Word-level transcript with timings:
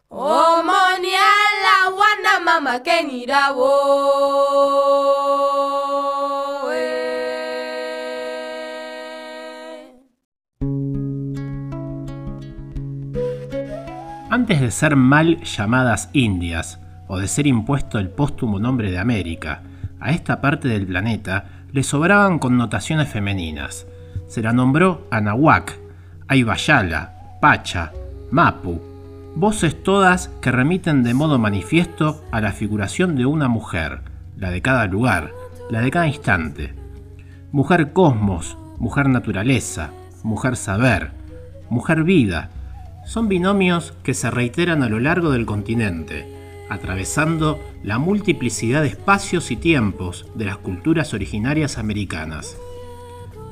omoni 0.10 1.14
ala 1.14 1.76
wana 2.00 2.34
mama 2.46 2.80
kenirawo 2.80 3.74
Antes 14.32 14.62
de 14.62 14.70
ser 14.72 14.96
mal 14.96 15.42
llamadas 15.42 16.10
Indias, 16.14 16.80
o 17.08 17.18
de 17.18 17.28
ser 17.28 17.48
impuesto 17.48 17.98
el 17.98 18.10
póstumo 18.10 18.60
nombre 18.60 18.92
de 18.92 19.00
América, 19.00 19.64
a 20.00 20.12
esta 20.12 20.40
parte 20.40 20.68
del 20.68 20.86
planeta 20.86 21.59
le 21.72 21.84
sobraban 21.84 22.40
connotaciones 22.40 23.10
femeninas. 23.10 23.88
Se 24.28 24.42
la 24.42 24.54
nombró 24.54 25.08
Anahuac, 25.12 25.78
Aybayala, 26.28 27.38
Pacha, 27.42 27.92
Mapu, 28.32 28.82
voces 29.36 29.82
todas 29.84 30.30
que 30.42 30.52
remiten 30.52 31.04
de 31.04 31.14
modo 31.14 31.40
manifiesto 31.40 32.24
a 32.32 32.42
la 32.42 32.52
figuración 32.52 33.16
de 33.16 33.26
una 33.26 33.48
mujer, 33.48 34.02
la 34.38 34.52
de 34.52 34.62
cada 34.62 34.86
lugar, 34.86 35.32
la 35.70 35.82
de 35.82 35.92
cada 35.92 36.08
instante. 36.08 36.74
Mujer 37.52 37.94
cosmos, 37.94 38.58
mujer 38.78 39.10
naturaleza, 39.10 39.92
mujer 40.24 40.56
saber, 40.56 41.12
mujer 41.70 42.04
vida, 42.04 42.50
son 43.06 43.28
binomios 43.28 43.94
que 44.04 44.14
se 44.14 44.30
reiteran 44.30 44.84
a 44.84 44.90
lo 44.90 45.00
largo 45.00 45.32
del 45.32 45.46
continente, 45.46 46.39
atravesando 46.70 47.60
la 47.84 47.98
multiplicidad 47.98 48.82
de 48.82 48.90
espacios 48.90 49.52
y 49.52 49.56
tiempos 49.56 50.28
de 50.36 50.46
las 50.46 50.58
culturas 50.58 51.14
originarias 51.14 51.78
americanas. 51.78 52.58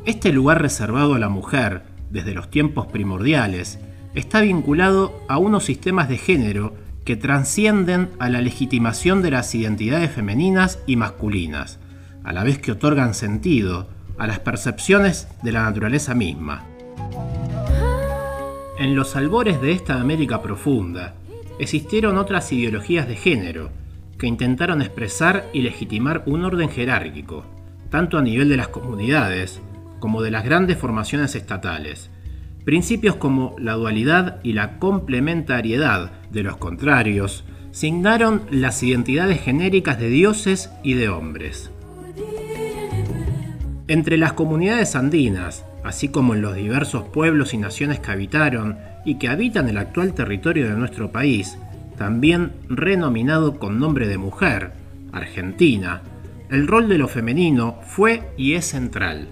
Este 0.06 0.32
lugar 0.32 0.62
reservado 0.62 1.16
a 1.16 1.20
la 1.20 1.30
mujer, 1.30 1.84
desde 2.10 2.34
los 2.34 2.50
tiempos 2.50 2.88
primordiales, 2.88 3.80
está 4.16 4.42
vinculado 4.42 5.20
a 5.28 5.38
unos 5.38 5.66
sistemas 5.66 6.08
de 6.10 6.18
género 6.18 6.76
que 7.04 7.16
trascienden 7.16 8.10
a 8.20 8.30
la 8.30 8.42
legitimación 8.42 9.22
de 9.22 9.32
las 9.32 9.54
identidades 9.56 10.12
femeninas 10.12 10.80
y 10.88 10.96
masculinas, 10.96 11.80
a 12.24 12.34
la 12.34 12.44
vez 12.44 12.60
que 12.60 12.72
otorgan 12.72 13.14
sentido 13.14 13.88
a 14.18 14.28
las 14.28 14.40
percepciones 14.40 15.28
de 15.44 15.52
la 15.52 15.64
naturaleza 15.64 16.16
misma. 16.16 16.64
En 18.80 18.96
los 18.96 19.16
albores 19.16 19.62
de 19.62 19.72
esta 19.72 20.00
América 20.00 20.42
profunda, 20.42 21.16
existieron 21.60 22.18
otras 22.18 22.52
ideologías 22.52 23.08
de 23.08 23.16
género 23.16 23.70
que 24.18 24.28
intentaron 24.28 24.82
expresar 24.82 25.48
y 25.54 25.62
legitimar 25.62 26.24
un 26.26 26.44
orden 26.44 26.70
jerárquico, 26.70 27.46
tanto 27.90 28.18
a 28.18 28.22
nivel 28.22 28.50
de 28.50 28.58
las 28.58 28.68
comunidades 28.68 29.62
como 30.00 30.22
de 30.22 30.32
las 30.32 30.44
grandes 30.44 30.78
formaciones 30.78 31.36
estatales. 31.36 32.10
Principios 32.66 33.16
como 33.16 33.56
la 33.60 33.74
dualidad 33.74 34.40
y 34.44 34.54
la 34.54 34.78
complementariedad 34.80 36.12
de 36.32 36.44
los 36.44 36.58
contrarios 36.58 37.46
signaron 37.72 38.42
las 38.50 38.82
identidades 38.84 39.42
genéricas 39.42 40.00
de 40.00 40.10
dioses 40.10 40.72
y 40.84 40.94
de 40.94 41.10
hombres. 41.10 41.72
Entre 43.88 44.18
las 44.18 44.34
comunidades 44.34 44.96
andinas, 44.96 45.64
así 45.84 46.10
como 46.10 46.34
en 46.36 46.42
los 46.42 46.56
diversos 46.56 47.08
pueblos 47.08 47.54
y 47.54 47.58
naciones 47.58 48.02
que 48.02 48.12
habitaron 48.12 48.78
y 49.08 49.16
que 49.16 49.30
habitan 49.30 49.70
el 49.70 49.78
actual 49.78 50.14
territorio 50.14 50.68
de 50.68 50.76
nuestro 50.76 51.14
país, 51.14 51.58
también 51.98 52.52
renominado 52.68 53.58
con 53.58 53.80
nombre 53.80 54.06
de 54.06 54.18
mujer, 54.18 54.74
Argentina, 55.14 56.02
el 56.50 56.68
rol 56.68 56.90
de 56.90 56.98
lo 56.98 57.08
femenino 57.08 57.80
fue 57.88 58.30
y 58.36 58.56
es 58.56 58.66
central. 58.66 59.30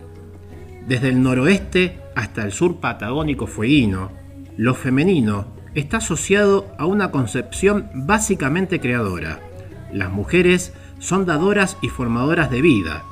Desde 0.87 1.09
el 1.09 1.21
noroeste 1.21 1.99
hasta 2.15 2.45
el 2.45 2.53
sur 2.53 2.79
patagónico 2.79 3.47
fueguino, 3.47 4.11
lo 4.55 4.75
femenino 4.75 5.47
está 5.73 5.97
asociado 5.97 6.73
a 6.77 6.85
una 6.85 7.11
concepción 7.11 7.89
básicamente 7.93 8.79
creadora. 8.79 9.41
Las 9.91 10.09
mujeres 10.09 10.71
son 10.99 11.25
dadoras 11.25 11.75
y 11.81 11.89
formadoras 11.89 12.49
de 12.49 12.61
vida. 12.61 13.03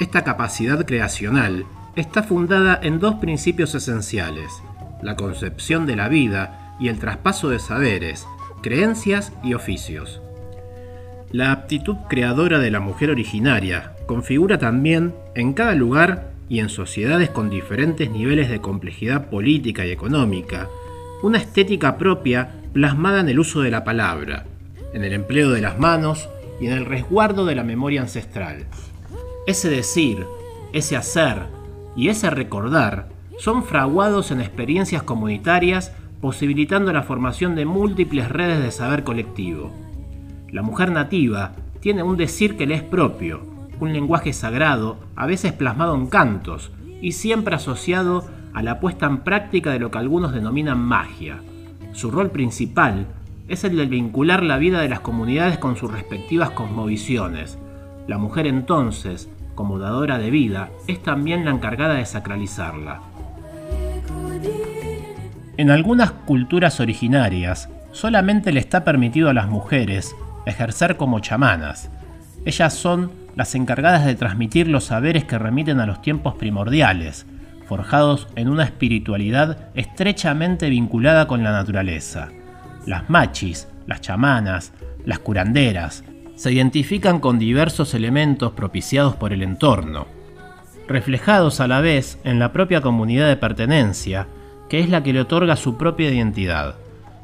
Esta 0.00 0.22
capacidad 0.22 0.84
creacional 0.84 1.64
está 1.96 2.22
fundada 2.22 2.78
en 2.82 2.98
dos 2.98 3.14
principios 3.14 3.74
esenciales, 3.74 4.62
la 5.02 5.16
concepción 5.16 5.86
de 5.86 5.96
la 5.96 6.08
vida 6.08 6.76
y 6.80 6.88
el 6.88 6.98
traspaso 6.98 7.48
de 7.50 7.58
saberes, 7.58 8.26
creencias 8.62 9.32
y 9.42 9.54
oficios. 9.54 10.20
La 11.32 11.52
aptitud 11.52 11.96
creadora 12.08 12.58
de 12.58 12.70
la 12.70 12.80
mujer 12.80 13.10
originaria 13.10 13.92
configura 14.06 14.58
también, 14.58 15.14
en 15.36 15.52
cada 15.52 15.74
lugar 15.74 16.32
y 16.48 16.58
en 16.58 16.68
sociedades 16.68 17.30
con 17.30 17.48
diferentes 17.48 18.10
niveles 18.10 18.50
de 18.50 18.60
complejidad 18.60 19.30
política 19.30 19.86
y 19.86 19.92
económica, 19.92 20.68
una 21.22 21.38
estética 21.38 21.96
propia 21.96 22.50
plasmada 22.72 23.20
en 23.20 23.28
el 23.28 23.38
uso 23.38 23.60
de 23.60 23.70
la 23.70 23.84
palabra, 23.84 24.46
en 24.92 25.04
el 25.04 25.12
empleo 25.12 25.50
de 25.50 25.60
las 25.60 25.78
manos 25.78 26.28
y 26.60 26.66
en 26.66 26.72
el 26.72 26.86
resguardo 26.86 27.46
de 27.46 27.54
la 27.54 27.62
memoria 27.62 28.00
ancestral. 28.00 28.66
Ese 29.46 29.70
decir, 29.70 30.26
ese 30.72 30.96
hacer 30.96 31.44
y 31.96 32.08
ese 32.08 32.30
recordar 32.30 33.09
son 33.40 33.64
fraguados 33.64 34.32
en 34.32 34.42
experiencias 34.42 35.02
comunitarias 35.02 35.94
posibilitando 36.20 36.92
la 36.92 37.04
formación 37.04 37.54
de 37.54 37.64
múltiples 37.64 38.28
redes 38.28 38.62
de 38.62 38.70
saber 38.70 39.02
colectivo. 39.02 39.72
La 40.50 40.60
mujer 40.60 40.92
nativa 40.92 41.52
tiene 41.80 42.02
un 42.02 42.18
decir 42.18 42.58
que 42.58 42.66
le 42.66 42.74
es 42.74 42.82
propio, 42.82 43.40
un 43.80 43.94
lenguaje 43.94 44.34
sagrado, 44.34 44.98
a 45.16 45.24
veces 45.24 45.54
plasmado 45.54 45.94
en 45.94 46.08
cantos, 46.08 46.70
y 47.00 47.12
siempre 47.12 47.54
asociado 47.54 48.26
a 48.52 48.62
la 48.62 48.78
puesta 48.78 49.06
en 49.06 49.20
práctica 49.20 49.72
de 49.72 49.78
lo 49.78 49.90
que 49.90 49.96
algunos 49.96 50.34
denominan 50.34 50.78
magia. 50.78 51.38
Su 51.92 52.10
rol 52.10 52.30
principal 52.30 53.06
es 53.48 53.64
el 53.64 53.74
de 53.74 53.86
vincular 53.86 54.42
la 54.42 54.58
vida 54.58 54.82
de 54.82 54.90
las 54.90 55.00
comunidades 55.00 55.56
con 55.56 55.76
sus 55.76 55.90
respectivas 55.90 56.50
cosmovisiones. 56.50 57.58
La 58.06 58.18
mujer 58.18 58.46
entonces, 58.46 59.30
como 59.54 59.78
dadora 59.78 60.18
de 60.18 60.30
vida, 60.30 60.68
es 60.88 61.02
también 61.02 61.46
la 61.46 61.52
encargada 61.52 61.94
de 61.94 62.04
sacralizarla. 62.04 63.09
En 65.60 65.70
algunas 65.70 66.10
culturas 66.10 66.80
originarias, 66.80 67.68
solamente 67.92 68.50
le 68.50 68.60
está 68.60 68.82
permitido 68.82 69.28
a 69.28 69.34
las 69.34 69.46
mujeres 69.46 70.16
ejercer 70.46 70.96
como 70.96 71.20
chamanas. 71.20 71.90
Ellas 72.46 72.72
son 72.72 73.10
las 73.36 73.54
encargadas 73.54 74.06
de 74.06 74.14
transmitir 74.14 74.68
los 74.68 74.84
saberes 74.84 75.24
que 75.24 75.38
remiten 75.38 75.78
a 75.78 75.84
los 75.84 76.00
tiempos 76.00 76.36
primordiales, 76.36 77.26
forjados 77.68 78.26
en 78.36 78.48
una 78.48 78.64
espiritualidad 78.64 79.58
estrechamente 79.74 80.70
vinculada 80.70 81.26
con 81.26 81.44
la 81.44 81.52
naturaleza. 81.52 82.30
Las 82.86 83.10
machis, 83.10 83.68
las 83.86 84.00
chamanas, 84.00 84.72
las 85.04 85.18
curanderas, 85.18 86.04
se 86.36 86.52
identifican 86.52 87.20
con 87.20 87.38
diversos 87.38 87.92
elementos 87.92 88.52
propiciados 88.52 89.14
por 89.14 89.34
el 89.34 89.42
entorno, 89.42 90.06
reflejados 90.88 91.60
a 91.60 91.68
la 91.68 91.82
vez 91.82 92.18
en 92.24 92.38
la 92.38 92.50
propia 92.50 92.80
comunidad 92.80 93.28
de 93.28 93.36
pertenencia, 93.36 94.26
que 94.70 94.78
es 94.78 94.88
la 94.88 95.02
que 95.02 95.12
le 95.12 95.20
otorga 95.20 95.56
su 95.56 95.76
propia 95.76 96.10
identidad. 96.10 96.76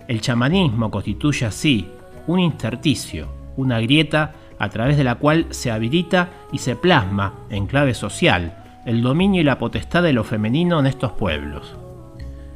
El 0.08 0.20
chamanismo 0.20 0.90
constituye 0.90 1.46
así 1.46 1.88
un 2.26 2.40
intersticio, 2.40 3.28
una 3.56 3.80
grieta 3.80 4.34
a 4.58 4.68
través 4.68 4.96
de 4.96 5.04
la 5.04 5.14
cual 5.14 5.46
se 5.50 5.70
habilita 5.70 6.28
y 6.50 6.58
se 6.58 6.74
plasma, 6.74 7.34
en 7.48 7.66
clave 7.66 7.94
social, 7.94 8.82
el 8.84 9.00
dominio 9.00 9.40
y 9.40 9.44
la 9.44 9.58
potestad 9.58 10.02
de 10.02 10.12
lo 10.12 10.24
femenino 10.24 10.80
en 10.80 10.86
estos 10.86 11.12
pueblos. 11.12 11.76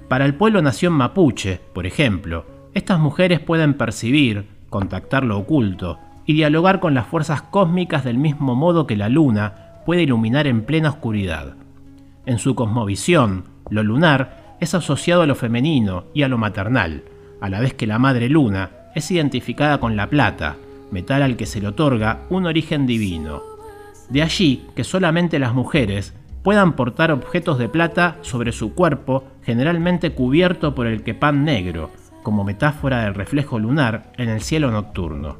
Para 0.08 0.24
el 0.24 0.34
pueblo 0.34 0.60
nación 0.60 0.92
mapuche, 0.94 1.60
por 1.72 1.86
ejemplo, 1.86 2.44
estas 2.74 2.98
mujeres 2.98 3.38
pueden 3.38 3.74
percibir, 3.74 4.48
contactar 4.70 5.22
lo 5.22 5.38
oculto 5.38 6.00
y 6.26 6.32
dialogar 6.32 6.80
con 6.80 6.94
las 6.94 7.06
fuerzas 7.06 7.42
cósmicas 7.42 8.02
del 8.02 8.18
mismo 8.18 8.56
modo 8.56 8.88
que 8.88 8.96
la 8.96 9.08
luna 9.08 9.82
puede 9.86 10.02
iluminar 10.02 10.48
en 10.48 10.64
plena 10.64 10.90
oscuridad. 10.90 11.54
En 12.26 12.38
su 12.38 12.56
cosmovisión, 12.56 13.44
lo 13.70 13.84
lunar 13.84 14.39
es 14.60 14.74
asociado 14.74 15.22
a 15.22 15.26
lo 15.26 15.34
femenino 15.34 16.04
y 16.14 16.22
a 16.22 16.28
lo 16.28 16.38
maternal, 16.38 17.02
a 17.40 17.48
la 17.48 17.60
vez 17.60 17.74
que 17.74 17.86
la 17.86 17.98
madre 17.98 18.28
luna 18.28 18.70
es 18.94 19.10
identificada 19.10 19.80
con 19.80 19.96
la 19.96 20.08
plata, 20.08 20.56
metal 20.90 21.22
al 21.22 21.36
que 21.36 21.46
se 21.46 21.60
le 21.60 21.68
otorga 21.68 22.22
un 22.28 22.46
origen 22.46 22.86
divino. 22.86 23.42
De 24.08 24.22
allí 24.22 24.66
que 24.74 24.84
solamente 24.84 25.38
las 25.38 25.54
mujeres 25.54 26.14
puedan 26.42 26.74
portar 26.74 27.12
objetos 27.12 27.58
de 27.58 27.68
plata 27.68 28.16
sobre 28.22 28.52
su 28.52 28.74
cuerpo, 28.74 29.24
generalmente 29.42 30.12
cubierto 30.12 30.74
por 30.74 30.86
el 30.86 31.02
quepán 31.02 31.44
negro, 31.44 31.90
como 32.22 32.44
metáfora 32.44 33.04
del 33.04 33.14
reflejo 33.14 33.58
lunar 33.58 34.12
en 34.16 34.28
el 34.28 34.42
cielo 34.42 34.70
nocturno. 34.70 35.38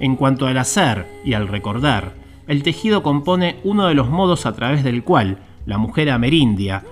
En 0.00 0.16
cuanto 0.16 0.46
al 0.46 0.58
hacer 0.58 1.06
y 1.24 1.34
al 1.34 1.48
recordar, 1.48 2.12
el 2.46 2.62
tejido 2.62 3.02
compone 3.02 3.60
uno 3.64 3.86
de 3.86 3.94
los 3.94 4.10
modos 4.10 4.46
a 4.46 4.52
través 4.52 4.84
del 4.84 5.02
cual 5.04 5.38
la 5.66 5.78
mujer 5.78 6.10
amerindia 6.10 6.82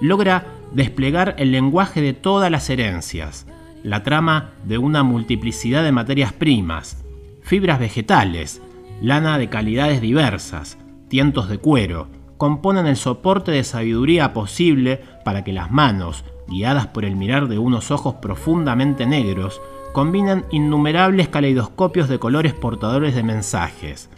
logra 0.00 0.46
desplegar 0.72 1.34
el 1.38 1.52
lenguaje 1.52 2.00
de 2.00 2.12
todas 2.12 2.50
las 2.50 2.68
herencias, 2.70 3.46
la 3.82 4.02
trama 4.02 4.50
de 4.64 4.78
una 4.78 5.02
multiplicidad 5.02 5.82
de 5.82 5.92
materias 5.92 6.32
primas, 6.32 7.04
fibras 7.42 7.78
vegetales, 7.78 8.62
lana 9.00 9.38
de 9.38 9.48
calidades 9.48 10.00
diversas, 10.00 10.78
tientos 11.08 11.48
de 11.48 11.58
cuero, 11.58 12.08
componen 12.36 12.86
el 12.86 12.96
soporte 12.96 13.52
de 13.52 13.64
sabiduría 13.64 14.32
posible 14.32 15.02
para 15.24 15.44
que 15.44 15.52
las 15.52 15.70
manos, 15.70 16.24
guiadas 16.48 16.86
por 16.86 17.04
el 17.04 17.16
mirar 17.16 17.48
de 17.48 17.58
unos 17.58 17.90
ojos 17.90 18.14
profundamente 18.14 19.06
negros, 19.06 19.60
combinan 19.92 20.44
innumerables 20.50 21.28
caleidoscopios 21.28 22.08
de 22.08 22.18
colores 22.18 22.54
portadores 22.54 23.14
de 23.14 23.22
mensajes. 23.22 24.08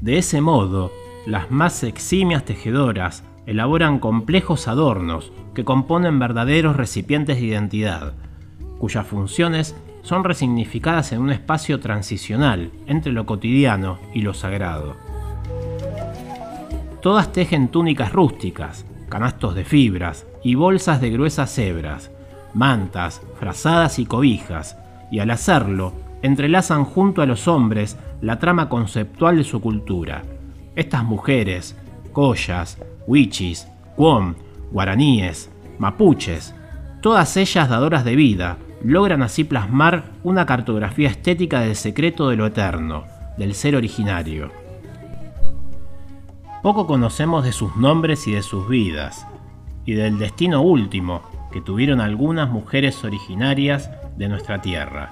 De 0.00 0.18
ese 0.18 0.40
modo, 0.40 0.90
las 1.26 1.50
más 1.50 1.84
eximias 1.84 2.44
tejedoras 2.44 3.22
elaboran 3.46 3.98
complejos 3.98 4.68
adornos 4.68 5.32
que 5.54 5.64
componen 5.64 6.18
verdaderos 6.18 6.76
recipientes 6.76 7.36
de 7.36 7.46
identidad, 7.46 8.14
cuyas 8.78 9.06
funciones 9.06 9.76
son 10.02 10.24
resignificadas 10.24 11.12
en 11.12 11.20
un 11.20 11.30
espacio 11.30 11.80
transicional 11.80 12.70
entre 12.86 13.12
lo 13.12 13.26
cotidiano 13.26 13.98
y 14.12 14.22
lo 14.22 14.34
sagrado. 14.34 14.96
Todas 17.00 17.32
tejen 17.32 17.68
túnicas 17.68 18.12
rústicas, 18.12 18.86
canastos 19.08 19.54
de 19.54 19.64
fibras 19.64 20.26
y 20.44 20.54
bolsas 20.54 21.00
de 21.00 21.10
gruesas 21.10 21.56
hebras, 21.58 22.10
mantas, 22.54 23.22
frazadas 23.38 23.98
y 23.98 24.06
cobijas, 24.06 24.76
y 25.10 25.18
al 25.18 25.30
hacerlo, 25.30 25.92
entrelazan 26.22 26.84
junto 26.84 27.20
a 27.22 27.26
los 27.26 27.48
hombres 27.48 27.98
la 28.20 28.38
trama 28.38 28.68
conceptual 28.68 29.36
de 29.36 29.44
su 29.44 29.60
cultura. 29.60 30.22
Estas 30.76 31.04
mujeres, 31.04 31.76
collas, 32.12 32.78
huichis, 33.06 33.66
cuom, 33.96 34.34
guaraníes, 34.70 35.50
mapuches, 35.78 36.54
todas 37.00 37.36
ellas 37.36 37.68
dadoras 37.68 38.04
de 38.04 38.16
vida, 38.16 38.58
logran 38.84 39.22
así 39.22 39.44
plasmar 39.44 40.04
una 40.22 40.46
cartografía 40.46 41.08
estética 41.08 41.60
del 41.60 41.76
secreto 41.76 42.28
de 42.28 42.36
lo 42.36 42.46
eterno, 42.46 43.04
del 43.36 43.54
ser 43.54 43.76
originario. 43.76 44.50
Poco 46.62 46.86
conocemos 46.86 47.44
de 47.44 47.52
sus 47.52 47.76
nombres 47.76 48.26
y 48.26 48.32
de 48.32 48.42
sus 48.42 48.68
vidas, 48.68 49.26
y 49.84 49.94
del 49.94 50.18
destino 50.18 50.62
último 50.62 51.22
que 51.52 51.60
tuvieron 51.60 52.00
algunas 52.00 52.48
mujeres 52.48 53.04
originarias 53.04 53.90
de 54.16 54.28
nuestra 54.28 54.62
tierra. 54.62 55.10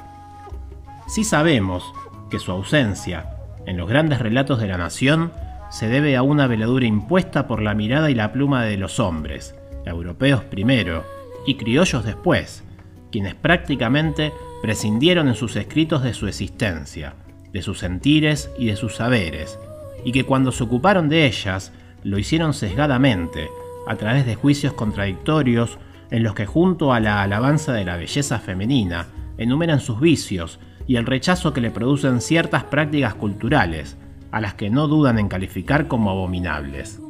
Sí 1.06 1.24
sabemos 1.24 1.92
que 2.30 2.38
su 2.38 2.52
ausencia, 2.52 3.36
en 3.66 3.76
los 3.76 3.88
grandes 3.88 4.20
relatos 4.20 4.60
de 4.60 4.68
la 4.68 4.78
nación, 4.78 5.32
se 5.70 5.88
debe 5.88 6.16
a 6.16 6.22
una 6.22 6.46
veladura 6.46 6.86
impuesta 6.86 7.46
por 7.46 7.62
la 7.62 7.74
mirada 7.74 8.10
y 8.10 8.14
la 8.14 8.32
pluma 8.32 8.64
de 8.64 8.76
los 8.76 9.00
hombres, 9.00 9.54
europeos 9.86 10.44
primero 10.44 11.04
y 11.46 11.54
criollos 11.54 12.04
después, 12.04 12.64
quienes 13.10 13.34
prácticamente 13.34 14.32
prescindieron 14.62 15.28
en 15.28 15.34
sus 15.34 15.56
escritos 15.56 16.02
de 16.02 16.12
su 16.12 16.26
existencia, 16.26 17.14
de 17.52 17.62
sus 17.62 17.78
sentires 17.78 18.50
y 18.58 18.66
de 18.66 18.76
sus 18.76 18.96
saberes, 18.96 19.58
y 20.04 20.12
que 20.12 20.24
cuando 20.24 20.52
se 20.52 20.64
ocuparon 20.64 21.08
de 21.08 21.26
ellas, 21.26 21.72
lo 22.02 22.18
hicieron 22.18 22.52
sesgadamente, 22.52 23.48
a 23.86 23.96
través 23.96 24.26
de 24.26 24.34
juicios 24.34 24.72
contradictorios 24.74 25.78
en 26.10 26.22
los 26.22 26.34
que 26.34 26.46
junto 26.46 26.92
a 26.92 27.00
la 27.00 27.22
alabanza 27.22 27.72
de 27.72 27.84
la 27.84 27.96
belleza 27.96 28.38
femenina, 28.38 29.06
enumeran 29.38 29.80
sus 29.80 30.00
vicios 30.00 30.58
y 30.86 30.96
el 30.96 31.06
rechazo 31.06 31.52
que 31.52 31.60
le 31.60 31.70
producen 31.70 32.20
ciertas 32.20 32.64
prácticas 32.64 33.14
culturales, 33.14 33.96
a 34.32 34.40
las 34.40 34.54
que 34.54 34.70
no 34.70 34.88
dudan 34.88 35.18
en 35.18 35.28
calificar 35.28 35.88
como 35.88 36.10
abominables. 36.10 37.00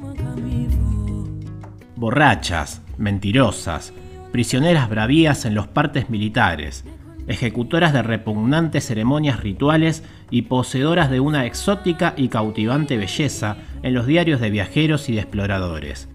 Borrachas, 1.97 2.83
mentirosas, 2.99 3.93
prisioneras 4.33 4.89
bravías 4.89 5.45
en 5.45 5.55
los 5.55 5.67
partes 5.67 6.09
militares, 6.09 6.85
ejecutoras 7.27 7.93
de 7.93 8.03
repugnantes 8.03 8.87
ceremonias 8.87 9.41
rituales 9.41 10.03
y 10.31 10.43
poseedoras 10.43 11.11
de 11.11 11.21
una 11.21 11.47
exótica 11.47 12.15
y 12.17 12.29
cautivante 12.29 12.97
belleza 12.97 13.57
en 13.83 13.95
los 13.95 14.07
diarios 14.07 14.41
de 14.41 14.51
viajeros 14.51 15.09
y 15.09 15.15
de 15.15 15.21
exploradores. 15.21 16.09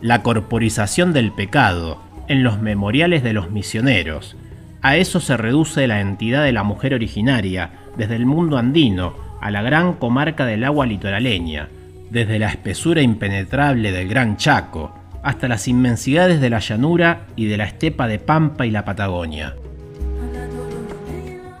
La 0.00 0.22
corporización 0.22 1.12
del 1.12 1.32
pecado 1.32 2.00
en 2.28 2.42
los 2.42 2.60
memoriales 2.60 3.22
de 3.22 3.32
los 3.32 3.50
misioneros. 3.50 4.36
A 4.82 4.96
eso 4.96 5.20
se 5.20 5.36
reduce 5.36 5.86
la 5.86 6.00
entidad 6.00 6.44
de 6.44 6.52
la 6.52 6.64
mujer 6.64 6.94
originaria, 6.94 7.70
desde 7.96 8.16
el 8.16 8.26
mundo 8.26 8.58
andino 8.58 9.14
a 9.42 9.50
la 9.50 9.60
gran 9.60 9.94
comarca 9.94 10.46
del 10.46 10.62
agua 10.62 10.86
litoraleña, 10.86 11.68
desde 12.10 12.38
la 12.38 12.48
espesura 12.48 13.02
impenetrable 13.02 13.90
del 13.90 14.08
Gran 14.08 14.36
Chaco, 14.36 14.94
hasta 15.24 15.48
las 15.48 15.66
inmensidades 15.66 16.40
de 16.40 16.48
la 16.48 16.60
llanura 16.60 17.26
y 17.34 17.46
de 17.46 17.56
la 17.56 17.64
estepa 17.64 18.06
de 18.06 18.20
Pampa 18.20 18.66
y 18.66 18.70
la 18.70 18.84
Patagonia. 18.84 19.56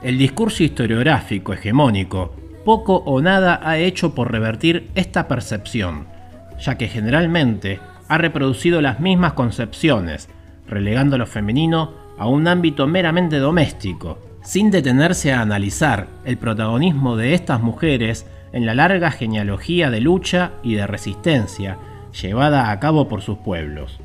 El 0.02 0.16
discurso 0.16 0.62
historiográfico 0.62 1.52
hegemónico 1.52 2.34
poco 2.64 3.02
o 3.04 3.20
nada 3.20 3.60
ha 3.62 3.78
hecho 3.78 4.14
por 4.14 4.30
revertir 4.30 4.88
esta 4.94 5.26
percepción, 5.26 6.06
ya 6.60 6.78
que 6.78 6.86
generalmente 6.86 7.80
ha 8.08 8.16
reproducido 8.16 8.80
las 8.80 9.00
mismas 9.00 9.32
concepciones, 9.32 10.28
relegando 10.68 11.18
lo 11.18 11.26
femenino 11.26 11.94
a 12.16 12.28
un 12.28 12.46
ámbito 12.46 12.86
meramente 12.86 13.38
doméstico, 13.38 14.18
sin 14.42 14.70
detenerse 14.70 15.32
a 15.32 15.40
analizar 15.40 16.08
el 16.24 16.36
protagonismo 16.36 17.16
de 17.16 17.34
estas 17.34 17.62
mujeres 17.62 18.26
en 18.52 18.66
la 18.66 18.74
larga 18.74 19.10
genealogía 19.10 19.90
de 19.90 20.00
lucha 20.00 20.52
y 20.62 20.74
de 20.74 20.86
resistencia 20.86 21.78
llevada 22.20 22.70
a 22.70 22.80
cabo 22.80 23.08
por 23.08 23.22
sus 23.22 23.38
pueblos. 23.38 24.00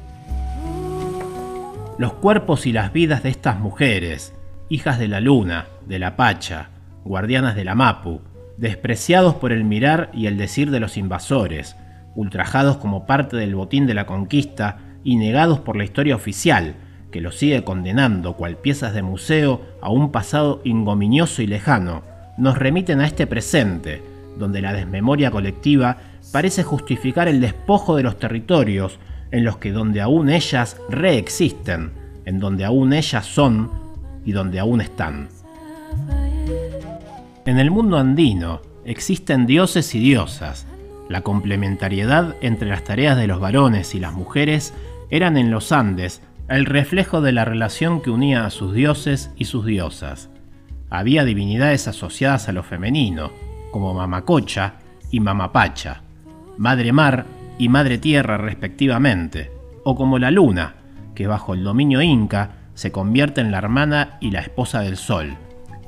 Los 1.97 2.13
cuerpos 2.13 2.67
y 2.67 2.71
las 2.71 2.93
vidas 2.93 3.23
de 3.23 3.29
estas 3.29 3.59
mujeres, 3.59 4.33
hijas 4.69 4.99
de 4.99 5.07
la 5.07 5.19
luna, 5.19 5.65
de 5.85 5.99
la 5.99 6.15
pacha, 6.15 6.69
guardianas 7.03 7.55
de 7.55 7.65
la 7.65 7.75
mapu, 7.75 8.21
despreciados 8.57 9.35
por 9.35 9.51
el 9.51 9.63
mirar 9.63 10.09
y 10.13 10.27
el 10.27 10.37
decir 10.37 10.71
de 10.71 10.79
los 10.79 10.97
invasores, 10.97 11.75
ultrajados 12.15 12.77
como 12.77 13.05
parte 13.05 13.37
del 13.37 13.55
botín 13.55 13.87
de 13.87 13.93
la 13.93 14.05
conquista 14.05 14.77
y 15.03 15.17
negados 15.17 15.59
por 15.59 15.75
la 15.75 15.83
historia 15.83 16.15
oficial, 16.15 16.75
que 17.11 17.21
los 17.21 17.37
sigue 17.37 17.63
condenando 17.63 18.33
cual 18.33 18.57
piezas 18.57 18.93
de 18.93 19.01
museo 19.01 19.61
a 19.81 19.89
un 19.89 20.11
pasado 20.11 20.61
ingominioso 20.63 21.41
y 21.41 21.47
lejano, 21.47 22.03
nos 22.37 22.57
remiten 22.57 23.01
a 23.01 23.07
este 23.07 23.27
presente, 23.27 24.01
donde 24.37 24.61
la 24.61 24.73
desmemoria 24.73 25.31
colectiva 25.31 25.97
parece 26.31 26.63
justificar 26.63 27.27
el 27.27 27.41
despojo 27.41 27.95
de 27.95 28.03
los 28.03 28.19
territorios 28.19 28.99
en 29.31 29.43
los 29.43 29.57
que 29.57 29.71
donde 29.71 30.01
aún 30.01 30.29
ellas 30.29 30.77
reexisten, 30.89 31.91
en 32.25 32.39
donde 32.39 32.65
aún 32.65 32.93
ellas 32.93 33.25
son 33.25 33.71
y 34.25 34.31
donde 34.31 34.59
aún 34.59 34.81
están. 34.81 35.29
En 37.45 37.59
el 37.59 37.71
mundo 37.71 37.97
andino 37.97 38.61
existen 38.85 39.45
dioses 39.45 39.95
y 39.95 39.99
diosas. 39.99 40.67
La 41.09 41.21
complementariedad 41.21 42.35
entre 42.41 42.67
las 42.67 42.83
tareas 42.83 43.17
de 43.17 43.27
los 43.27 43.39
varones 43.39 43.95
y 43.95 43.99
las 43.99 44.13
mujeres 44.13 44.73
eran 45.09 45.37
en 45.37 45.49
los 45.51 45.71
Andes 45.71 46.21
el 46.49 46.65
reflejo 46.65 47.19
de 47.21 47.33
la 47.33 47.43
relación 47.43 48.01
que 48.01 48.09
unía 48.09 48.45
a 48.45 48.49
sus 48.49 48.73
dioses 48.73 49.31
y 49.35 49.45
sus 49.45 49.65
diosas. 49.65 50.29
Había 50.89 51.25
divinidades 51.25 51.87
asociadas 51.87 52.47
a 52.47 52.53
lo 52.53 52.63
femenino, 52.63 53.31
como 53.71 53.93
Mamacocha 53.93 54.75
y 55.11 55.19
Mamapacha, 55.19 56.03
Madre 56.57 56.93
Mar 56.93 57.25
y 57.57 57.67
Madre 57.67 57.97
Tierra 57.97 58.37
respectivamente, 58.37 59.51
o 59.83 59.95
como 59.95 60.19
la 60.19 60.31
Luna, 60.31 60.75
que 61.15 61.27
bajo 61.27 61.53
el 61.53 61.63
dominio 61.63 62.01
inca 62.01 62.51
se 62.75 62.91
convierte 62.91 63.41
en 63.41 63.51
la 63.51 63.57
hermana 63.57 64.17
y 64.21 64.31
la 64.31 64.39
esposa 64.39 64.79
del 64.81 64.95
Sol, 64.95 65.35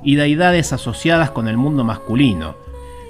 y 0.04 0.16
deidades 0.16 0.74
asociadas 0.74 1.32
con 1.32 1.48
el 1.48 1.56
mundo 1.56 1.86
masculino, 1.86 2.56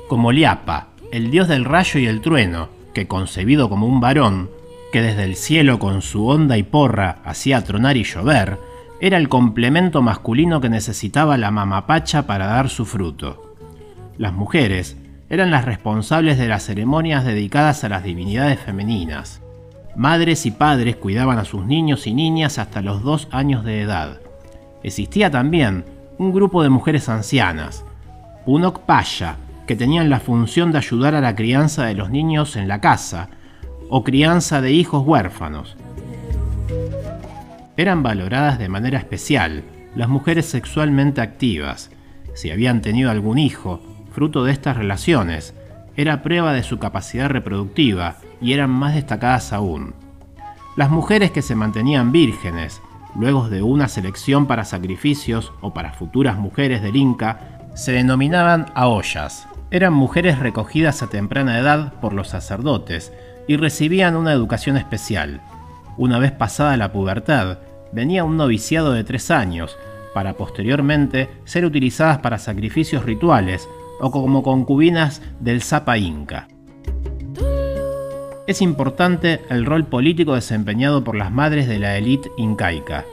como 0.07 0.31
Liapa, 0.31 0.89
el 1.11 1.31
dios 1.31 1.47
del 1.47 1.65
rayo 1.65 1.99
y 1.99 2.05
el 2.05 2.21
trueno, 2.21 2.69
que 2.93 3.07
concebido 3.07 3.69
como 3.69 3.87
un 3.87 3.99
varón, 3.99 4.49
que 4.91 5.01
desde 5.01 5.23
el 5.23 5.35
cielo 5.35 5.79
con 5.79 6.01
su 6.01 6.27
onda 6.27 6.57
y 6.57 6.63
porra 6.63 7.19
hacía 7.23 7.63
tronar 7.63 7.97
y 7.97 8.03
llover, 8.03 8.57
era 9.01 9.17
el 9.17 9.29
complemento 9.29 10.01
masculino 10.01 10.59
que 10.59 10.69
necesitaba 10.69 11.37
la 11.37 11.51
mamapacha 11.51 12.27
para 12.27 12.47
dar 12.47 12.69
su 12.69 12.85
fruto. 12.85 13.55
Las 14.17 14.33
mujeres 14.33 14.97
eran 15.29 15.51
las 15.51 15.65
responsables 15.65 16.37
de 16.37 16.47
las 16.47 16.63
ceremonias 16.63 17.23
dedicadas 17.23 17.83
a 17.83 17.89
las 17.89 18.03
divinidades 18.03 18.59
femeninas. 18.59 19.41
Madres 19.95 20.45
y 20.45 20.51
padres 20.51 20.95
cuidaban 20.95 21.37
a 21.37 21.45
sus 21.45 21.65
niños 21.65 22.07
y 22.07 22.13
niñas 22.13 22.57
hasta 22.57 22.81
los 22.81 23.03
dos 23.03 23.27
años 23.31 23.63
de 23.63 23.81
edad. 23.81 24.19
Existía 24.83 25.29
también 25.29 25.85
un 26.17 26.33
grupo 26.33 26.63
de 26.63 26.69
mujeres 26.69 27.09
ancianas, 27.09 27.85
Punok 28.45 28.79
Paya, 28.81 29.37
que 29.67 29.75
tenían 29.75 30.09
la 30.09 30.19
función 30.19 30.71
de 30.71 30.79
ayudar 30.79 31.15
a 31.15 31.21
la 31.21 31.35
crianza 31.35 31.85
de 31.85 31.93
los 31.93 32.09
niños 32.09 32.55
en 32.55 32.67
la 32.67 32.81
casa 32.81 33.29
o 33.89 34.03
crianza 34.03 34.61
de 34.61 34.71
hijos 34.71 35.05
huérfanos. 35.05 35.75
Eran 37.75 38.03
valoradas 38.03 38.59
de 38.59 38.69
manera 38.69 38.99
especial 38.99 39.63
las 39.95 40.07
mujeres 40.09 40.45
sexualmente 40.45 41.21
activas. 41.21 41.91
Si 42.35 42.51
habían 42.51 42.81
tenido 42.81 43.09
algún 43.09 43.37
hijo, 43.37 43.81
fruto 44.11 44.43
de 44.43 44.51
estas 44.51 44.77
relaciones, 44.77 45.55
era 45.95 46.21
prueba 46.21 46.53
de 46.53 46.63
su 46.63 46.77
capacidad 46.77 47.29
reproductiva 47.29 48.17
y 48.41 48.53
eran 48.53 48.69
más 48.69 48.95
destacadas 48.95 49.51
aún. 49.51 49.93
Las 50.75 50.91
mujeres 50.91 51.31
que 51.31 51.41
se 51.41 51.55
mantenían 51.55 52.11
vírgenes, 52.11 52.81
luego 53.15 53.49
de 53.49 53.61
una 53.61 53.87
selección 53.87 54.45
para 54.45 54.65
sacrificios 54.65 55.51
o 55.61 55.73
para 55.73 55.93
futuras 55.93 56.37
mujeres 56.37 56.81
del 56.81 56.95
Inca, 56.95 57.59
se 57.75 57.91
denominaban 57.91 58.67
aollas, 58.75 59.47
Eran 59.71 59.93
mujeres 59.93 60.39
recogidas 60.39 61.03
a 61.03 61.07
temprana 61.07 61.59
edad 61.59 61.93
por 62.01 62.13
los 62.13 62.29
sacerdotes 62.29 63.13
y 63.49 63.57
recibían 63.57 64.15
una 64.15 64.31
educación 64.31 64.77
especial. 64.77 65.41
Una 65.97 66.19
vez 66.19 66.31
pasada 66.31 66.77
la 66.77 66.91
pubertad, 66.91 67.57
venía 67.91 68.23
un 68.23 68.37
noviciado 68.37 68.93
de 68.93 69.03
tres 69.03 69.31
años, 69.31 69.75
para 70.13 70.35
posteriormente 70.35 71.29
ser 71.45 71.65
utilizadas 71.65 72.19
para 72.19 72.37
sacrificios 72.37 73.05
rituales 73.05 73.67
o 74.01 74.11
como 74.11 74.43
concubinas 74.43 75.23
del 75.39 75.63
Zapa 75.63 75.97
Inca. 75.97 76.47
Es 78.45 78.61
importante 78.61 79.41
el 79.49 79.65
rol 79.65 79.87
político 79.87 80.35
desempeñado 80.35 81.03
por 81.03 81.15
las 81.15 81.31
madres 81.31 81.67
de 81.67 81.79
la 81.79 81.97
élite 81.97 82.29
incaica. 82.37 83.05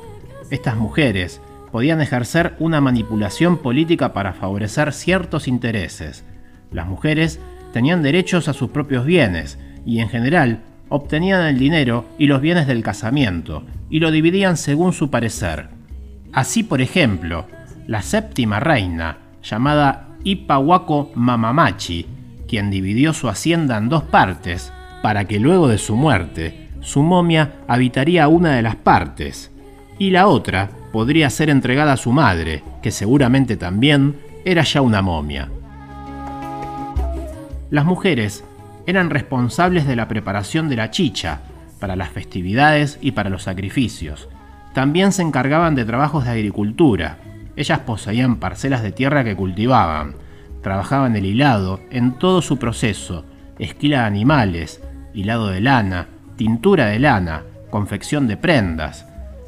Estas 0.51 0.77
mujeres 0.77 1.41
podían 1.73 2.03
ejercer 2.03 2.57
una 2.59 2.83
manipulación 2.83 3.57
política 3.57 4.13
para 4.13 4.35
favorecer 4.35 4.93
ciertos 4.93 5.49
intereses. 5.49 6.27
Las 6.71 6.87
mujeres 6.87 7.41
tenían 7.73 8.03
derechos 8.03 8.49
a 8.49 8.53
sus 8.53 8.69
propios 8.69 9.07
bienes 9.07 9.59
y 9.87 10.01
en 10.01 10.09
general 10.09 10.61
obtenían 10.89 11.47
el 11.47 11.59
dinero 11.59 12.05
y 12.19 12.27
los 12.27 12.41
bienes 12.43 12.67
del 12.67 12.83
casamiento 12.83 13.63
y 13.89 14.01
lo 14.01 14.11
dividían 14.11 14.57
según 14.57 14.93
su 14.93 15.11
parecer. 15.11 15.69
Así, 16.33 16.63
por 16.63 16.83
ejemplo, 16.83 17.47
la 17.87 18.03
séptima 18.03 18.61
reina, 18.61 19.19
llamada 19.43 20.09
Ipahuaco 20.25 21.13
Mamamachi, 21.15 22.07
quien 22.49 22.71
dividió 22.71 23.13
su 23.13 23.29
hacienda 23.29 23.79
en 23.79 23.89
dos 23.89 24.03
partes, 24.03 24.73
para 25.03 25.25
que 25.27 25.39
luego 25.39 25.69
de 25.69 25.79
su 25.79 25.97
muerte, 25.97 26.69
su 26.81 27.03
momia 27.03 27.55
habitaría 27.69 28.29
una 28.29 28.57
de 28.57 28.63
las 28.63 28.77
partes, 28.77 29.53
y 29.99 30.11
la 30.11 30.27
otra 30.27 30.69
podría 30.93 31.31
ser 31.31 31.49
entregada 31.49 31.93
a 31.93 31.97
su 31.97 32.13
madre, 32.13 32.63
que 32.83 32.91
seguramente 32.91 33.57
también 33.57 34.17
era 34.45 34.63
ya 34.63 34.81
una 34.81 35.03
momia. 35.03 35.49
Las 37.71 37.85
mujeres 37.85 38.45
eran 38.87 39.11
responsables 39.11 39.87
de 39.87 39.97
la 39.97 40.09
preparación 40.09 40.69
de 40.69 40.77
la 40.77 40.91
chicha, 40.91 41.41
para 41.79 41.97
las 41.97 42.11
festividades 42.11 42.99
y 43.01 43.13
para 43.13 43.31
los 43.31 43.43
sacrificios. 43.43 44.29
También 44.73 45.13
se 45.13 45.23
encargaban 45.23 45.75
de 45.75 45.85
trabajos 45.85 46.25
de 46.25 46.31
agricultura. 46.31 47.19
Ellas 47.57 47.81
poseían 47.81 48.37
parcelas 48.37 48.83
de 48.83 48.93
tierra 48.93 49.25
que 49.25 49.37
cultivaban, 49.37 50.15
trabajaban 50.63 51.17
el 51.17 51.25
hilado 51.25 51.81
en 51.91 52.13
todo 52.13 52.43
su 52.43 52.59
proceso, 52.59 53.25
esquila 53.59 54.01
de 54.01 54.07
animales, 54.07 54.83
hilado 55.15 55.49
de 55.49 55.61
lana, 55.61 56.09
tintura 56.37 56.87
de 56.87 56.99
lana, 56.99 57.43
confección 57.71 58.27
de 58.27 58.37
prendas. 58.37 59.07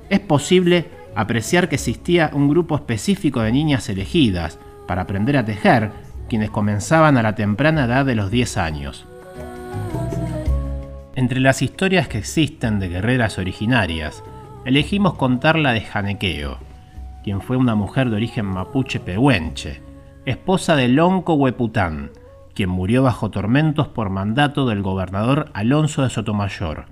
Es 0.08 0.20
posible 0.20 0.86
apreciar 1.14 1.68
que 1.68 1.74
existía 1.74 2.30
un 2.32 2.48
grupo 2.48 2.76
específico 2.76 3.40
de 3.40 3.52
niñas 3.52 3.88
elegidas 3.88 4.58
para 4.86 5.02
aprender 5.02 5.36
a 5.36 5.44
tejer, 5.44 5.90
quienes 6.28 6.50
comenzaban 6.50 7.16
a 7.16 7.22
la 7.22 7.34
temprana 7.34 7.84
edad 7.84 8.06
de 8.06 8.14
los 8.14 8.30
10 8.30 8.56
años. 8.56 9.06
Entre 11.18 11.40
las 11.40 11.62
historias 11.62 12.06
que 12.06 12.16
existen 12.16 12.78
de 12.78 12.88
guerreras 12.88 13.38
originarias, 13.38 14.22
elegimos 14.64 15.14
contar 15.14 15.58
la 15.58 15.72
de 15.72 15.80
Janequeo, 15.80 16.58
quien 17.24 17.40
fue 17.40 17.56
una 17.56 17.74
mujer 17.74 18.08
de 18.08 18.14
origen 18.14 18.46
mapuche 18.46 19.00
pehuenche, 19.00 19.82
esposa 20.26 20.76
de 20.76 20.86
Lonco 20.86 21.34
Huepután, 21.34 22.12
quien 22.54 22.68
murió 22.68 23.02
bajo 23.02 23.32
tormentos 23.32 23.88
por 23.88 24.10
mandato 24.10 24.64
del 24.68 24.80
gobernador 24.80 25.50
Alonso 25.54 26.04
de 26.04 26.10
Sotomayor. 26.10 26.84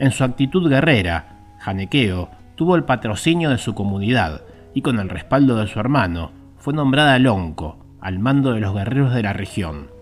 En 0.00 0.10
su 0.10 0.24
actitud 0.24 0.68
guerrera, 0.68 1.44
Janequeo 1.60 2.30
tuvo 2.56 2.74
el 2.74 2.82
patrocinio 2.82 3.50
de 3.50 3.58
su 3.58 3.72
comunidad 3.72 4.42
y 4.74 4.82
con 4.82 4.98
el 4.98 5.08
respaldo 5.08 5.58
de 5.58 5.68
su 5.68 5.78
hermano 5.78 6.32
fue 6.58 6.74
nombrada 6.74 7.20
Lonco, 7.20 7.78
al 8.00 8.18
mando 8.18 8.52
de 8.52 8.58
los 8.58 8.74
guerreros 8.74 9.14
de 9.14 9.22
la 9.22 9.32
región. 9.32 9.92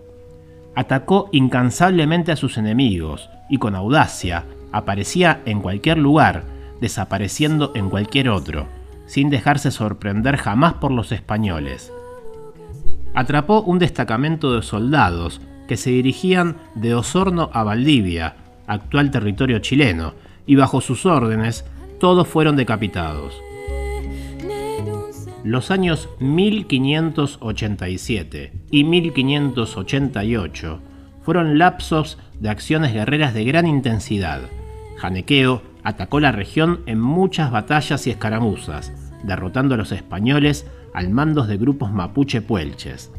Atacó 0.75 1.29
incansablemente 1.31 2.31
a 2.31 2.35
sus 2.35 2.57
enemigos 2.57 3.29
y 3.53 3.59
con 3.59 3.75
audacia 3.75 4.45
aparecía 4.71 5.43
en 5.45 5.61
cualquier 5.61 5.99
lugar, 5.99 6.45
desapareciendo 6.81 7.71
en 7.75 7.91
cualquier 7.91 8.29
otro, 8.29 8.65
sin 9.05 9.29
dejarse 9.29 9.69
sorprender 9.69 10.37
jamás 10.37 10.73
por 10.73 10.89
los 10.89 11.11
españoles. 11.11 11.93
Atrapó 13.13 13.61
un 13.61 13.77
destacamento 13.77 14.55
de 14.55 14.63
soldados 14.63 15.39
que 15.67 15.77
se 15.77 15.91
dirigían 15.91 16.57
de 16.73 16.95
Osorno 16.95 17.51
a 17.53 17.63
Valdivia, 17.63 18.37
actual 18.65 19.11
territorio 19.11 19.59
chileno, 19.59 20.15
y 20.47 20.55
bajo 20.55 20.81
sus 20.81 21.05
órdenes 21.05 21.63
todos 21.99 22.27
fueron 22.27 22.55
decapitados. 22.55 23.35
Los 25.43 25.69
años 25.69 26.09
1587 26.19 28.51
y 28.71 28.83
1588 28.83 30.79
fueron 31.23 31.57
lapsos 31.57 32.17
de 32.39 32.49
acciones 32.49 32.93
guerreras 32.93 33.33
de 33.33 33.43
gran 33.45 33.65
intensidad. 33.67 34.41
Janequeo 34.97 35.61
atacó 35.83 36.19
la 36.19 36.31
región 36.31 36.81
en 36.85 36.99
muchas 36.99 37.51
batallas 37.51 38.07
y 38.07 38.11
escaramuzas, 38.11 38.91
derrotando 39.23 39.75
a 39.75 39.77
los 39.77 39.91
españoles 39.91 40.65
al 40.93 41.09
mando 41.09 41.45
de 41.45 41.57
grupos 41.57 41.91
mapuche 41.91 42.41
puelches. 42.41 43.11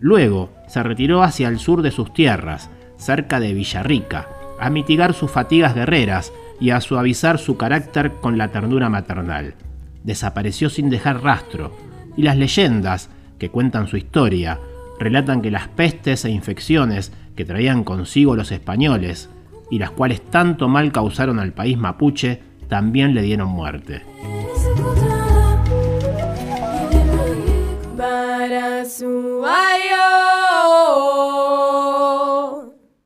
Luego 0.00 0.50
se 0.68 0.82
retiró 0.82 1.22
hacia 1.22 1.48
el 1.48 1.58
sur 1.58 1.82
de 1.82 1.90
sus 1.90 2.12
tierras, 2.12 2.70
cerca 2.96 3.40
de 3.40 3.54
Villarrica, 3.54 4.28
a 4.60 4.70
mitigar 4.70 5.14
sus 5.14 5.30
fatigas 5.30 5.74
guerreras 5.74 6.32
y 6.60 6.70
a 6.70 6.80
suavizar 6.80 7.38
su 7.38 7.56
carácter 7.56 8.12
con 8.20 8.38
la 8.38 8.48
ternura 8.48 8.88
maternal. 8.88 9.54
Desapareció 10.02 10.70
sin 10.70 10.90
dejar 10.90 11.22
rastro, 11.22 11.76
y 12.16 12.22
las 12.22 12.36
leyendas, 12.36 13.10
que 13.38 13.50
cuentan 13.50 13.88
su 13.88 13.96
historia, 13.96 14.60
relatan 14.98 15.42
que 15.42 15.50
las 15.50 15.68
pestes 15.68 16.24
e 16.24 16.30
infecciones 16.30 17.12
que 17.34 17.44
traían 17.44 17.84
consigo 17.84 18.36
los 18.36 18.52
españoles, 18.52 19.30
y 19.70 19.78
las 19.78 19.90
cuales 19.90 20.22
tanto 20.22 20.68
mal 20.68 20.92
causaron 20.92 21.38
al 21.38 21.52
país 21.52 21.78
mapuche, 21.78 22.40
también 22.68 23.14
le 23.14 23.22
dieron 23.22 23.48
muerte. 23.48 24.02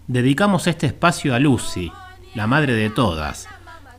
Dedicamos 0.07 0.67
este 0.67 0.87
espacio 0.87 1.35
a 1.35 1.39
Lucy, 1.39 1.93
la 2.35 2.47
madre 2.47 2.75
de 2.75 2.91
todas, 2.91 3.49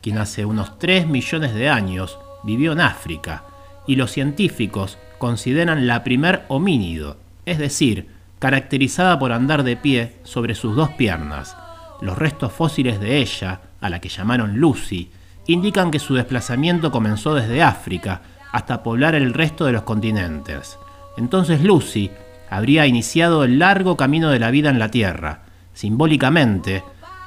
quien 0.02 0.18
hace 0.18 0.44
unos 0.44 0.78
3 0.78 1.06
millones 1.06 1.54
de 1.54 1.68
años 1.68 2.18
vivió 2.42 2.72
en 2.72 2.80
África, 2.80 3.44
y 3.86 3.96
los 3.96 4.10
científicos 4.10 4.98
consideran 5.18 5.86
la 5.86 6.02
primer 6.04 6.44
homínido, 6.48 7.16
es 7.46 7.58
decir, 7.58 8.08
caracterizada 8.40 9.18
por 9.18 9.30
andar 9.30 9.62
de 9.62 9.76
pie 9.76 10.16
sobre 10.24 10.56
sus 10.56 10.74
dos 10.74 10.90
piernas. 10.90 11.56
Los 12.00 12.18
restos 12.18 12.52
fósiles 12.52 12.98
de 12.98 13.18
ella, 13.18 13.60
a 13.80 13.88
la 13.90 14.00
que 14.00 14.08
llamaron 14.08 14.56
Lucy, 14.56 15.10
indican 15.46 15.90
que 15.90 15.98
su 15.98 16.14
desplazamiento 16.14 16.90
comenzó 16.90 17.34
desde 17.34 17.62
África 17.62 18.22
hasta 18.50 18.82
poblar 18.82 19.14
el 19.14 19.34
resto 19.34 19.66
de 19.66 19.72
los 19.72 19.82
continentes. 19.82 20.78
Entonces 21.16 21.62
Lucy 21.62 22.10
habría 22.48 22.86
iniciado 22.86 23.44
el 23.44 23.58
largo 23.58 23.96
camino 23.96 24.30
de 24.30 24.38
la 24.38 24.50
vida 24.50 24.70
en 24.70 24.78
la 24.78 24.90
Tierra, 24.90 25.42
simbólicamente, 25.74 26.82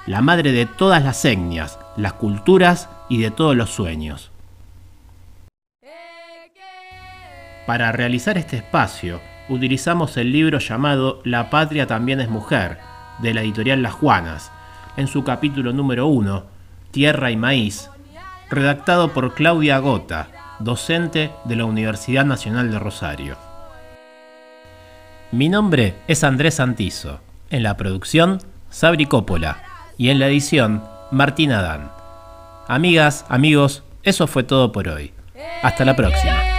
la 0.08 0.22
madre 0.22 0.52
de 0.52 0.66
todas 0.66 1.04
las 1.04 1.24
etnias, 1.24 1.80
las 1.96 2.14
culturas 2.14 2.90
y 3.08 3.22
de 3.22 3.30
todos 3.30 3.56
los 3.56 3.70
sueños. 3.70 4.32
Para 7.68 7.92
realizar 7.92 8.38
este 8.38 8.58
espacio, 8.58 9.22
utilizamos 9.50 10.18
el 10.18 10.32
libro 10.32 10.60
llamado 10.60 11.22
La 11.24 11.50
patria 11.50 11.88
también 11.88 12.20
es 12.20 12.30
mujer, 12.30 12.80
de 13.20 13.34
la 13.34 13.42
editorial 13.42 13.82
Las 13.82 13.94
Juanas, 13.94 14.52
en 14.98 15.08
su 15.08 15.24
capítulo 15.24 15.74
número 15.74 16.08
1, 16.08 16.46
Tierra 16.92 17.32
y 17.32 17.38
Maíz, 17.38 17.90
redactado 18.50 19.14
por 19.14 19.34
Claudia 19.34 19.80
Gota, 19.80 20.28
docente 20.60 21.32
de 21.46 21.56
la 21.56 21.66
Universidad 21.66 22.26
Nacional 22.26 22.72
de 22.72 22.80
Rosario. 22.80 23.38
Mi 25.32 25.50
nombre 25.50 25.96
es 26.08 26.24
Andrés 26.24 26.56
Santizo, 26.56 27.20
en 27.50 27.64
la 27.64 27.76
producción 27.76 28.40
Sabri 28.70 29.06
Coppola 29.08 29.64
y 29.98 30.10
en 30.10 30.20
la 30.20 30.28
edición 30.28 30.84
Martín 31.12 31.52
Adán. 31.52 31.92
Amigas, 32.68 33.26
amigos, 33.30 33.84
eso 34.04 34.28
fue 34.28 34.44
todo 34.44 34.72
por 34.72 34.88
hoy. 34.88 35.12
Hasta 35.64 35.86
la 35.86 35.96
próxima. 35.96 36.53